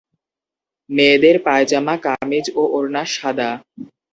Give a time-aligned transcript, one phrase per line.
[0.89, 3.49] মেয়েদের পায়জামা, কামিজ ও ওড়না সাদা।